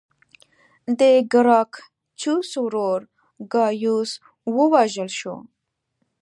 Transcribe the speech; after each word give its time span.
د 0.99 1.01
ګراکچوس 1.31 2.49
ورور 2.63 3.01
ګایوس 3.53 4.11
ووژل 4.55 5.09
شو 5.19 5.35